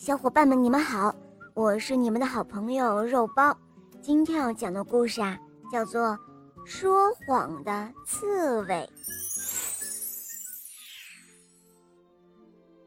[0.00, 1.14] 小伙伴们，你们好，
[1.52, 3.54] 我是你们的好朋友肉包。
[4.00, 5.38] 今天要讲的故事啊，
[5.70, 6.02] 叫做
[6.64, 8.76] 《说谎的刺猬》。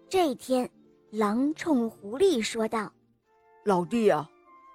[0.09, 0.67] 这一天，
[1.11, 2.91] 狼冲狐狸说道
[3.63, 4.27] ：“老弟啊，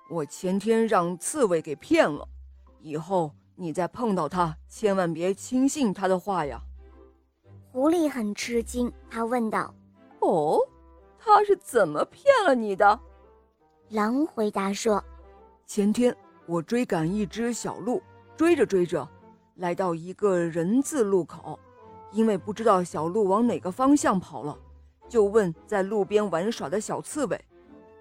[0.09, 2.25] 我前天让刺猬给骗了，
[2.79, 6.61] 以后你再碰到他，千万别轻信他的话呀。”
[7.73, 9.75] 狐狸很吃惊，他问道
[10.23, 10.61] ：“哦？”
[11.19, 12.99] 他是怎么骗了你的？
[13.91, 15.03] 狼回答说
[15.67, 16.15] ：“前天
[16.47, 18.03] 我追赶一只小鹿，
[18.37, 19.07] 追着追着，
[19.57, 21.59] 来到一个人字路口，
[22.13, 24.57] 因为不知道小鹿往哪个方向跑了，
[25.09, 27.45] 就问在路边玩耍的小刺猬。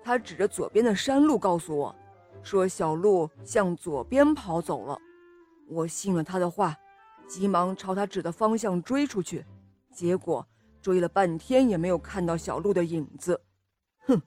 [0.03, 1.95] 他指着左边的山路告诉我，
[2.43, 4.97] 说小鹿向左边跑走了。
[5.69, 6.75] 我信了他的话，
[7.27, 9.45] 急忙朝他指的方向追出去，
[9.91, 10.45] 结果……”
[10.81, 13.41] 追了半天也没有看到小鹿的影子，
[14.05, 14.21] 哼，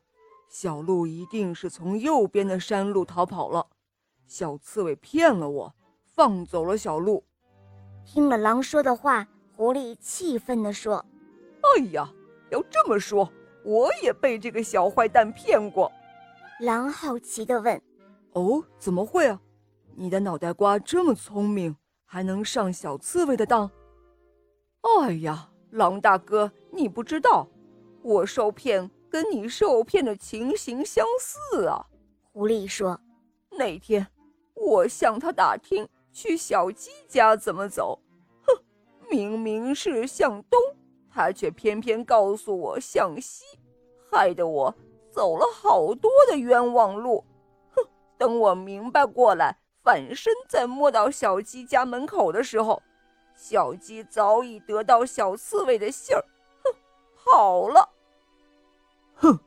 [0.48, 3.66] 小鹿一定是从右边的山路逃跑了。
[4.26, 5.74] 小刺猬骗了我，
[6.06, 7.24] 放走了小鹿。
[8.04, 9.26] 听了狼说的话，
[9.56, 11.04] 狐狸气愤地说
[11.76, 12.12] ：“哎呀，
[12.50, 13.30] 要这么说，
[13.64, 15.90] 我也被这个小坏蛋骗过。”
[16.60, 17.80] 狼好奇地问
[18.34, 19.40] ：“哦，怎么会啊？
[19.96, 23.70] 你的脑袋瓜这么聪明，还能上小刺猬的当？”
[25.00, 25.49] 哎呀！
[25.70, 27.46] 狼大哥，你不知道，
[28.02, 31.86] 我受骗跟你受骗的情形相似啊。
[32.32, 33.00] 狐狸说
[33.56, 34.06] ：“那天
[34.54, 38.00] 我向他打听去小鸡家怎么走，
[38.42, 38.62] 哼，
[39.10, 40.58] 明明是向东，
[41.08, 43.44] 他却偏偏告诉我向西，
[44.10, 44.74] 害得我
[45.10, 47.24] 走了好多的冤枉路。
[47.74, 47.84] 哼，
[48.18, 52.82] 等我明白过来，反身再摸到小鸡家门口的时候。”
[53.34, 56.24] 小鸡早已得到小刺猬的信儿，
[56.62, 56.74] 哼，
[57.16, 57.88] 跑了。
[59.14, 59.38] 哼，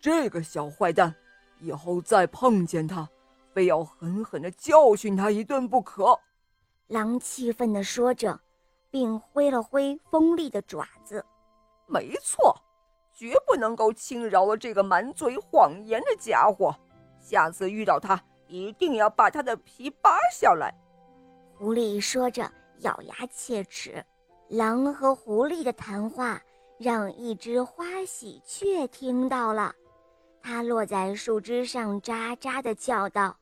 [0.00, 1.14] 这个小坏蛋，
[1.60, 3.08] 以后再碰见他，
[3.52, 6.18] 非要狠狠的教训他一顿不可。
[6.88, 8.40] 狼气愤地说着，
[8.90, 11.24] 并挥了挥锋利的爪子。
[11.86, 12.54] 没错，
[13.12, 16.74] 绝不能够轻饶了这个满嘴谎言的家伙。
[17.20, 20.74] 下次遇到他，一定要把他的皮扒下来。
[21.58, 22.50] 狐狸说着。
[22.80, 24.04] 咬牙切齿，
[24.48, 26.40] 狼和狐狸的谈话
[26.78, 29.74] 让一只花喜鹊听到了，
[30.42, 33.36] 它落在树枝上喳喳地叫道：“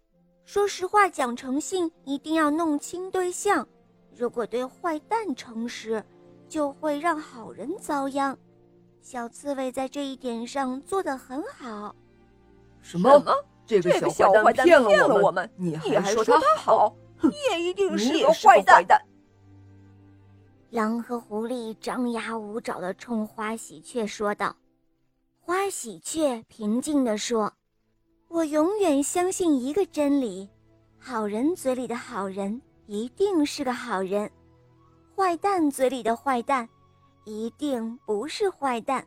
[0.45, 3.67] 说实话，讲诚信，一定要弄清对象。
[4.15, 6.03] 如果对坏蛋诚实，
[6.49, 8.37] 就会让好人遭殃。
[9.03, 11.95] 小刺猬在这一点上做得很好。”
[12.81, 13.23] 什么？
[13.67, 15.51] 这个小坏蛋骗了我们？
[15.57, 16.95] 你还说他好？
[17.21, 18.85] 你也一定是个坏蛋。
[20.77, 24.55] 狼和狐狸张牙舞爪地冲花喜鹊说道
[25.41, 27.51] ：“花喜鹊平静地说，
[28.29, 30.47] 我永远相信一个真理：
[30.99, 34.31] 好人嘴里的好人一定是个好人，
[35.17, 36.69] 坏蛋嘴里的坏蛋
[37.25, 39.03] 一定不是坏蛋。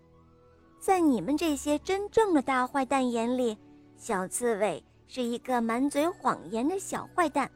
[0.80, 3.56] 在你们这些真正的大坏蛋眼里，
[3.96, 7.48] 小刺猬是一个满嘴谎言的小坏蛋，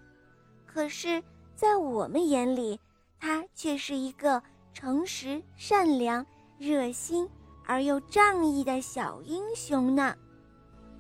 [0.68, 1.20] 可是，
[1.56, 2.80] 在我们眼里。”
[3.26, 6.26] 他却是一个诚实、善良、
[6.58, 7.26] 热心
[7.66, 10.14] 而又仗义的小英雄呢。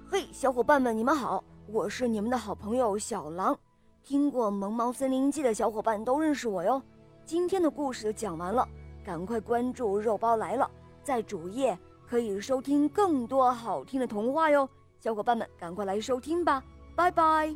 [0.09, 3.59] 嘿，小伙伴们，你们好，我是你们的好朋友小狼。
[4.03, 6.81] 听过《萌猫森林记》的小伙伴都认识我哟。
[7.25, 8.65] 今天的故事就讲完了，
[9.03, 10.71] 赶快关注“肉包来了”，
[11.03, 14.69] 在主页可以收听更多好听的童话哟。
[14.97, 16.63] 小伙伴们，赶快来收听吧，
[16.95, 17.53] 拜拜。